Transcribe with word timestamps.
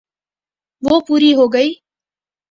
وہ 0.83 0.95
پوری 1.07 1.31
ہو 1.35 1.45
گئی۔ 1.53 1.69